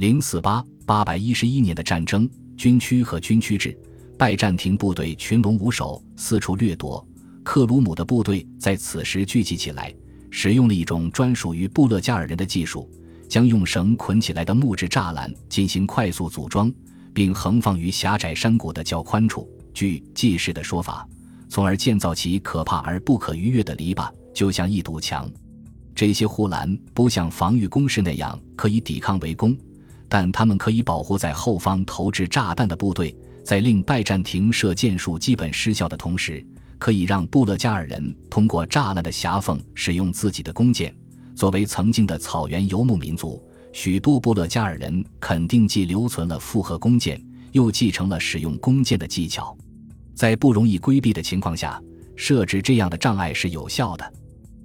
[0.00, 3.78] 零四八八百一十一年的战争，军区和军区制，
[4.16, 7.06] 拜占庭部队群龙无首，四处掠夺。
[7.42, 9.94] 克鲁姆的部队在此时聚集起来，
[10.30, 12.90] 使用了一种专属于布勒加尔人的技术，
[13.28, 16.72] 将用绳捆起来的木质栅栏进行快速组装，
[17.12, 19.46] 并横放于狭窄山谷的较宽处。
[19.74, 21.06] 据记事的说法，
[21.46, 25.30] 从而建造起可怕而不可逾越的篱笆，就像一堵墙。
[25.94, 29.54] 这些护栏不像防御工事那样可以抵抗围攻，
[30.10, 36.44] 但他们可以保护在后方投掷炸弹的部队，在令拜占庭射箭术基本失效的同时。
[36.80, 40.92] 可以让布勒加尔人通过栅栏的狭缝使用自己的弓箭。
[41.36, 43.38] 作为曾经的草原游牧民族，
[43.70, 49.54] 许多布勒加尔人肯定既留存了复合弓箭，又继承了使用弓箭的技巧。
[50.14, 51.78] 在不容易规避的情况下，
[52.16, 54.12] 设置这样的障碍是有效的。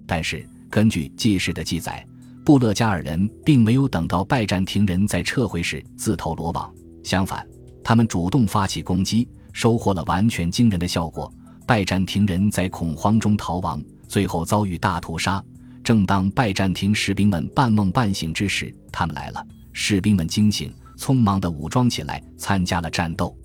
[0.08, 2.08] 但是，根据记事的记载，
[2.46, 6.72] 布勒加尔人并没有等到拜占庭人在撤回时自投罗网，
[7.04, 7.44] 相反，
[7.84, 11.34] 他们主动发起攻击，收获了完全惊人的效果。
[11.66, 15.44] 拜占庭人在恐慌中逃亡，最后遭遇大屠杀。
[15.84, 19.44] 正当拜占庭士兵们半梦半醒之时，他们来了。
[19.74, 23.36] 士兵们惊醒，匆忙地武装起来，参加了战斗。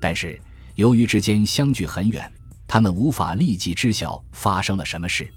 [0.00, 0.36] 但是
[0.74, 2.28] 由于之间相距很远，
[2.66, 5.32] 他们无法立即知晓发生了什么事，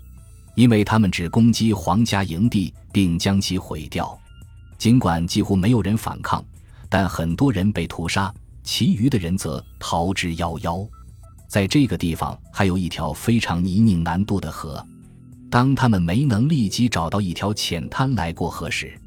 [0.56, 4.18] 因为他们只攻击皇家营地并将其毁掉。
[4.78, 6.44] 尽管几乎没有人反抗，
[6.90, 10.88] 但很多人被屠杀，其余的人则逃之夭夭。
[11.48, 14.86] 在这个地方还有一条非常泥泞难渡的河，
[15.50, 19.00] 当他们没能立即找到一条浅滩来过河时，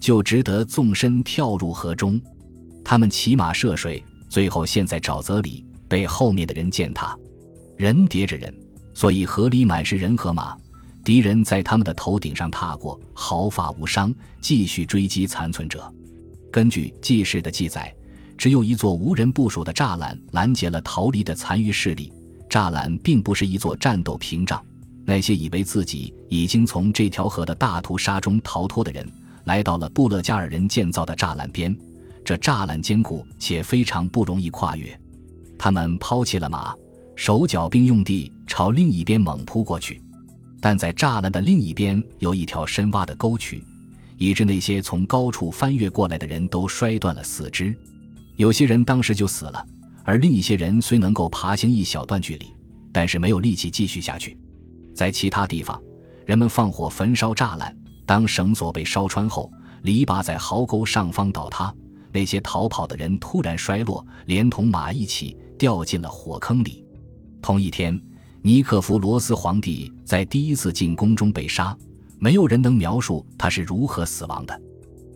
[0.00, 2.20] 就只得纵身跳入河中。
[2.84, 7.16] 他们骑马涉水，最后陷在沼泽里，被后面的人践踏。
[7.76, 8.54] 人叠着人，
[8.92, 10.56] 所以河里满是人和马。
[11.04, 15.92] 敌人在他们的头顶上踏过，毫发无伤，继续追击残存者。
[16.50, 17.94] 根据记事的记载。
[18.36, 22.12] 只有一座无人部署的栅栏拦截了逃离的残余势力。
[22.50, 24.60] 栅栏并不是一座战斗屏障。
[25.04, 29.08] 那些以为自己已经从这条河的大屠杀中逃脱的人，
[29.44, 31.74] 来到了布勒加尔人建造的栅栏边。
[32.24, 35.00] 这栅栏坚固且非常不容易跨越。
[35.56, 36.74] 他们抛弃了马，
[37.14, 40.02] 手脚并用地朝另一边猛扑过去。
[40.64, 43.62] 但在栅栏的另一边有一条深挖的沟渠，
[44.16, 47.76] 以致那些从高处翻越过来的人都摔断了四肢。
[48.36, 49.62] 有些人当时就死了，
[50.04, 52.46] 而另一些人虽能够爬行一小段距离，
[52.90, 54.38] 但是没有力气继续下去。
[54.94, 55.78] 在其他地方，
[56.24, 57.76] 人们放火焚烧栅栏，
[58.06, 59.52] 当绳索被烧穿后，
[59.82, 61.70] 篱笆在壕沟上方倒塌，
[62.10, 66.82] 那些逃跑的人突然摔落，连同马一起掉进了火坑里。
[67.42, 68.00] 同一天，
[68.46, 71.74] 尼克弗罗斯皇帝在第一次进宫中被杀，
[72.18, 74.60] 没有人能描述他是如何死亡的。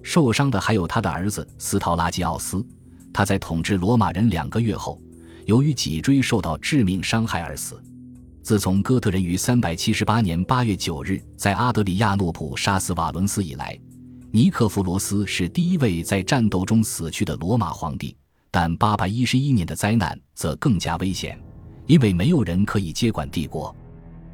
[0.03, 2.66] 受伤的还有他的儿子斯陶拉基奥斯。
[3.12, 4.99] 他在统治罗马人两个月后，
[5.44, 7.78] 由于脊椎受到致命伤害而死。
[8.43, 13.78] 自从哥特人于三百七十八年八月九日在阿德里亚诺普杀死瓦伦斯以来，
[14.31, 18.16] 尼克弗罗斯是第一位在战斗中死去的罗马皇帝。
[18.50, 21.39] 但八百一十一年的灾难则更加危险，
[21.88, 23.75] 因为没有人可以接管帝国，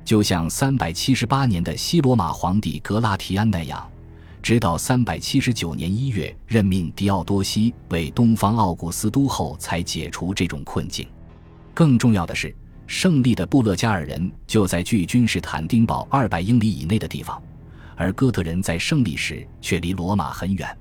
[0.04, 3.88] 就像三百七十八年的西罗马皇帝格拉提安那样。
[4.42, 11.06] 直到三百七十九年一月任命狄奥多西为东方奥古斯都后，才解除这种困境。
[11.72, 12.54] 更重要的是，
[12.88, 17.41] 胜利的布勒加尔人就在距君士坦丁堡二百英里以内的地方，
[17.94, 20.76] 而哥特人在胜利时却离罗马很远，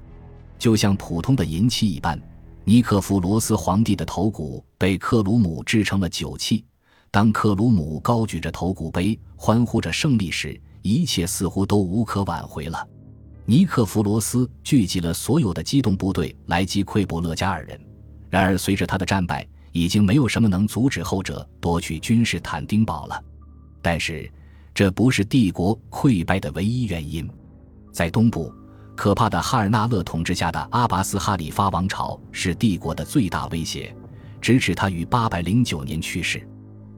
[0.57, 2.19] 就像普通的银器一般。
[2.65, 6.63] 尼克弗罗斯皇帝的头骨被克鲁姆制成了酒器。
[7.11, 12.87] 当克鲁姆高举着头骨杯，欢呼着胜利时，一切似乎都无可挽回了。
[13.45, 17.77] 尼克弗罗斯聚集了所有的机动部队来击溃布勒加尔人，
[18.29, 23.21] 然而随着他的战败，已经没有什么能阻止后者夺取君士坦丁堡了。
[23.81, 24.31] 但是，
[24.73, 27.29] 这不是帝国溃败的唯一原因。
[27.91, 28.51] 在东部，
[28.95, 33.95] 可怕的哈尔纳勒统治下的阿拔斯哈里发王朝是帝国的最大威胁，
[34.39, 36.47] 直至他于809年去世。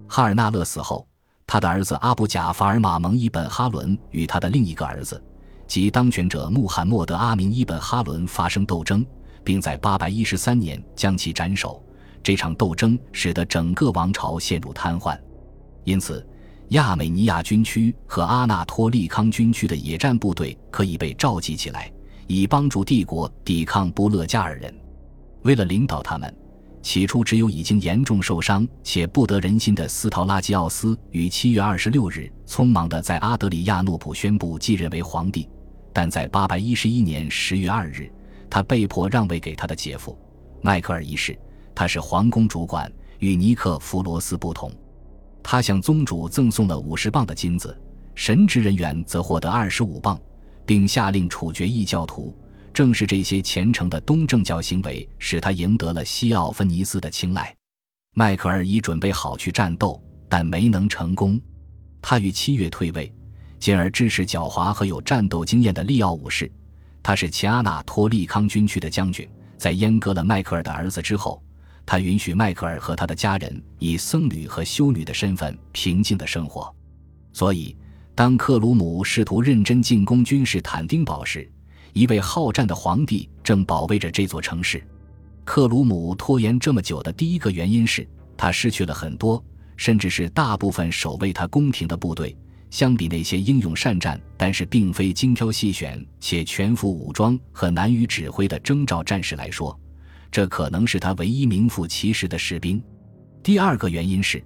[0.08, 1.08] 哈尔纳勒死后，
[1.48, 5.22] 他的儿子阿布贾法尔马蒙伊本哈伦与他的另一个儿子。
[5.68, 9.04] 及当权者穆罕默德阿明伊本哈伦发生斗争，
[9.44, 11.84] 并在813年将其斩首。
[12.22, 15.20] 这场斗争使得整个王朝陷入瘫痪，
[15.84, 16.24] 因此
[16.70, 21.92] 亚美尼亚军区和阿纳托利康军区的野战部队可以被召集起来，
[22.28, 24.74] 以帮助帝国抵抗布勒加尔人。
[25.44, 26.36] 为了领导他们，
[26.82, 35.48] 起初只有已经严重受伤且不得人心的斯陶拉基奥斯于7月26日匆忙地在阿德里亚诺普宣布继任为皇帝。
[35.94, 38.12] 但在811年10月2日，
[38.50, 40.18] 他被迫让位给他的姐夫
[40.62, 41.38] 迈克尔一世，
[41.76, 44.72] 他是皇宫主管，与尼克弗罗斯不同。
[45.48, 47.80] 他向宗主赠送了五十磅的金子，
[48.16, 50.20] 神职人员则获得二十五磅，
[50.66, 52.36] 并下令处决异教徒。
[52.74, 57.56] 正是这些虔诚的东正教行为，使他赢得了西奥芬尼斯的青睐。
[58.16, 61.40] 迈克尔已准备好去战斗，但没能成功。
[62.02, 63.14] 他于七月退位，
[63.60, 66.52] 进而支持狡猾和有战斗经验的利奥五世。
[67.04, 69.30] 他是齐阿纳托利康军区的将军。
[69.60, 71.42] 在阉割了迈克尔的儿子之后，
[71.86, 76.74] 他允许迈克尔和他的家人以僧侣和修女的身份平静的生活。
[77.32, 77.76] 所以，
[78.16, 81.50] 当克鲁姆试图认真进攻君士坦丁堡时，
[81.94, 84.84] 一位好战的皇帝正保卫着这座城市。
[85.44, 89.44] 克鲁姆拖延这么久的第一个原因是他失去了很多，
[89.78, 92.36] 甚至是大部分守卫他宫廷的部队。
[92.72, 99.80] 相比那些英勇善战但是并非精挑细选且全副武装和难于指挥的征召战士来说，
[100.36, 102.84] 这可能是他唯一名副其实的士兵。
[103.42, 104.44] 第二个原因是，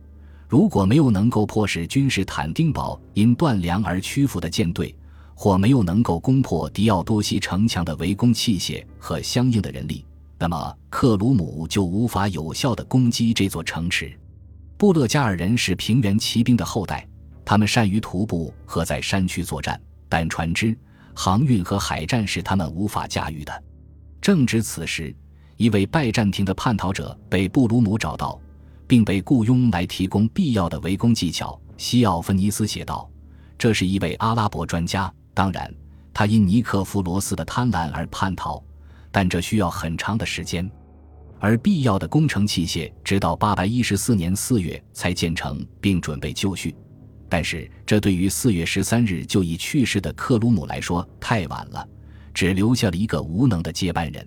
[0.48, 4.96] 如果没有能够迫使君士坦丁堡因断粮而屈服的舰队。
[5.34, 10.06] 或没有能够攻破迪奥多西城墙的围攻器械和相应的人力，
[10.38, 14.12] 那么克鲁姆就无法有效地攻击这座城池。
[14.78, 17.08] 布勒加尔人是平原骑兵的后代，
[17.46, 20.78] 他们善于徒步和在山区作战，但船只、
[21.16, 23.64] 航运和海战是他们无法驾驭的。
[24.22, 25.16] 正值此时，
[25.60, 28.40] 一位拜占庭的叛逃者被布鲁姆找到，
[28.88, 31.60] 并被雇佣来提供必要的围攻技巧。
[31.76, 33.10] 西奥芬尼斯写道
[33.60, 35.70] ：“这是一位阿拉伯专家。”当然，
[36.14, 38.64] 他因尼克弗罗斯的贪婪而叛逃，
[39.12, 40.72] 但这需要很长的时间，
[41.40, 46.74] 而必要的工程器械直到八百一十四年四月才建成并准备就绪。
[47.28, 51.86] 但是，这对于四月十三日就已去世的克鲁姆来说太晚了，
[52.34, 54.26] 只留下了一个无能的接班人。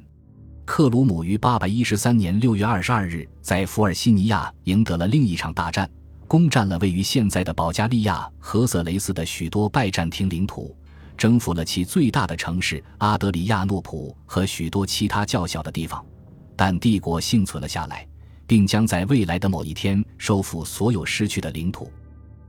[0.75, 5.87] 克鲁姆于八百一十三年六月二十二日在弗尔西尼亚赢得了另一场大战，
[6.27, 10.75] 攻占了位于现在的保加利亚和色雷斯的许多拜占庭领土。
[11.15, 16.03] 征服了其最大的城市阿德里亚诺普和许多其他较小的地方，
[16.57, 18.09] 但帝国幸存了下来，
[18.47, 21.93] 并将在未来的某一天收复所有失去的领土。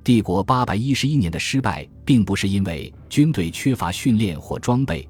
[0.02, 5.06] 帝国八百一十一年的失败，并不是因为军队缺乏训练或装备，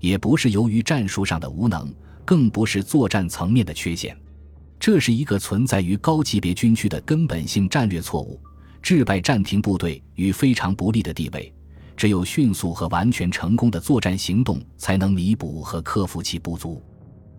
[0.00, 1.94] 也不是由于战术上的无能，
[2.26, 4.14] 更不是作战层面的缺陷，
[4.78, 8.38] 这是一个存在于高级别军区的根本性战略错误，
[8.82, 11.50] 置败战停部队于非常不利的地位。
[11.96, 16.82] 只有迅速和完全成功的作战行动，才能弥补和克服其不足。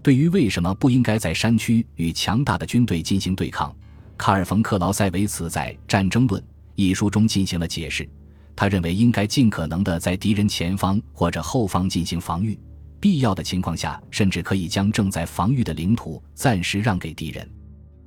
[0.01, 3.75] 对于为什么不应该在山区与强大的军队进行对抗，
[4.17, 6.41] 卡尔·冯·克劳塞维茨在《战争论》
[6.75, 8.09] 一书中进行了解释。
[8.55, 12.57] 他认为应该尽可能的在敌人前方或者后方进行防御，
[13.07, 17.49] 必要的情况下，甚至可以将正在防御的领土暂时让给敌人。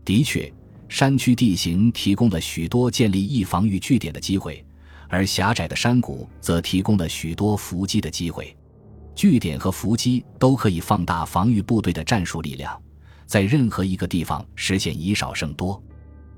[0.04, 0.52] 的确，
[0.90, 4.62] 山区地形提供了许多建立易防御据点的机会。
[5.08, 8.54] 而狭窄的山谷则提供了许多伏击的机会，
[9.14, 12.78] 据点和伏击都可以放大防御部队的战术力量，
[13.24, 15.82] 在任何一个地方实现以少胜多。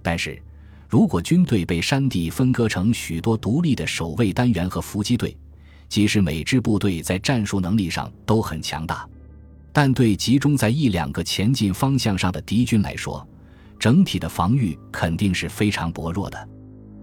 [0.04, 0.40] 但是，
[0.88, 5.36] 如果军队被山地分割成许多独立的守卫单元和伏击队，
[5.92, 9.06] 即使每支部队在战术能力上都很强大，
[9.74, 13.28] 但对集中在一两个前进方向上的敌军来说，
[13.78, 16.48] 整体的防御肯定是非常薄弱的。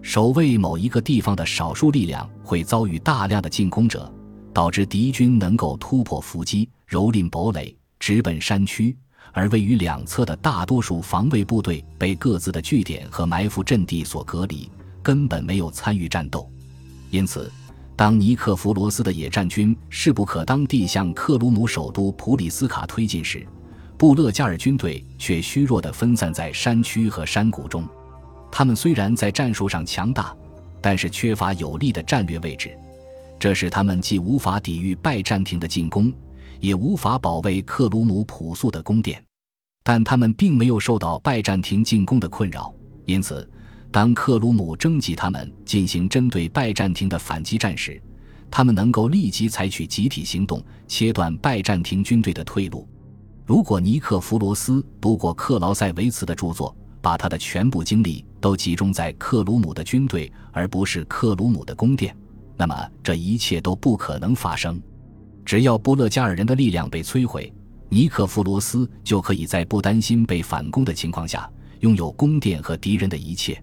[0.02, 4.12] 守卫某一个地方的少数力量会遭遇大量的进攻者，
[4.52, 8.92] 导致敌军能够突破伏击、蹂躏堡垒，直奔山区；
[9.34, 14.68] 而位于两侧的大多数防卫部队被各自的据点和埋伏阵地所隔离，
[15.04, 16.52] 根本没有参与战斗。
[17.12, 17.52] 因此，
[18.00, 23.46] 当尼克弗罗斯的野战军势不可当地向克鲁姆首都普里斯卡推进时，
[23.98, 27.86] 布勒加尔军队却虚弱地分散在山区和山谷中。
[28.50, 30.34] 他们虽然在战术上强大，
[30.80, 32.72] 但是缺乏有利的战略位置，
[33.38, 36.10] 这使他们既无法抵御拜占庭的进攻，
[36.62, 39.22] 也无法保卫克鲁姆朴素的宫殿。
[39.84, 43.46] 但他们并没有受到拜占庭进攻的困扰，因此，
[43.92, 48.00] 当克鲁姆征集他们进行针对拜占庭的反击战时，
[48.52, 52.88] 他们能够立即采取集体行动，切断拜占庭军队的退路。
[53.48, 62.16] 如果尼克弗罗斯读过克劳塞维茨的著作，把他的全部精力都集中在克鲁姆的军队，而不是克鲁姆的宫殿，
[62.56, 64.80] 那么这一切都不可能发生。
[65.44, 67.52] 只要波勒加尔人的力量被摧毁，
[67.90, 73.60] 尼克弗罗斯就可以在不担心被反攻的情况下，拥有宫殿和敌人的一切。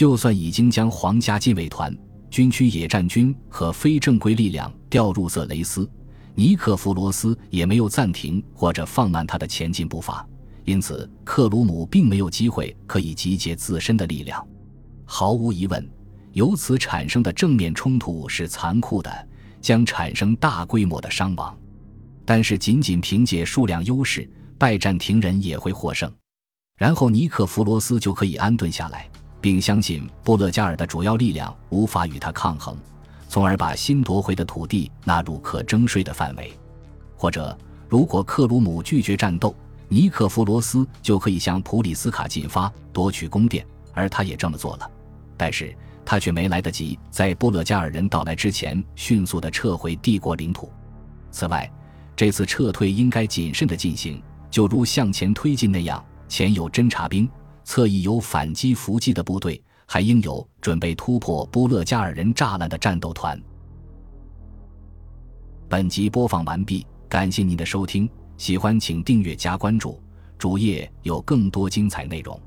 [0.00, 1.94] 就算已经将皇家禁卫团、
[2.30, 5.86] 军区野战军和非正规力量调入色雷斯，
[6.34, 10.26] 尼克弗罗斯也没有暂停或者放慢他的前进步伐，
[10.64, 14.42] 因此克鲁姆并没有机会可以集结自身的力量。
[15.04, 15.86] 毫无疑问，
[16.32, 19.28] 由此产生的正面冲突是残酷的，
[19.60, 21.54] 将产生大规模的伤亡。
[22.24, 24.26] 但是，仅仅凭借数量优势，
[24.56, 26.10] 拜占庭人也会获胜，
[26.78, 29.06] 然后尼克弗罗斯就可以安顿下来，
[29.40, 32.76] 并相信布勒加尔的主要力量无法与他抗衡。
[33.28, 36.52] 从而把新夺回的土地纳入可征税的范围，
[37.16, 37.56] 或者，
[37.88, 39.54] 如果克鲁姆拒绝战斗，
[39.88, 44.90] 尼克弗罗斯就可以向普里斯卡进发，夺取宫殿，而他也这么做了。
[45.36, 45.72] 但是
[46.04, 50.68] 他却没来得及在布勒加尔人到来之前迅速地撤回帝国领土。
[51.30, 51.70] 此外，
[52.16, 54.20] 这次撤退应该谨慎地进行，
[54.50, 57.30] 就如向前推进那样，前有侦察兵，
[57.70, 59.62] 侧翼有反击伏击的部队。
[59.86, 63.40] 还应有准备突破波勒加尔人栅栏的战斗团。
[65.68, 70.00] 本集播放完毕，感谢您的收听，喜欢请订阅加关注，
[70.38, 72.40] 主页有更多精彩内容。